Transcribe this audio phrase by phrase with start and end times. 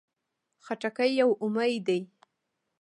[0.65, 1.99] خټکی یو امید دی.